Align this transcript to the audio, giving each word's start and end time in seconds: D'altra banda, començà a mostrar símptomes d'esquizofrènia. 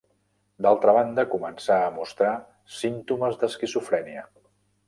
D'altra 0.65 0.95
banda, 0.97 1.25
començà 1.33 1.77
a 1.89 1.93
mostrar 1.99 2.31
símptomes 2.79 3.41
d'esquizofrènia. 3.43 4.29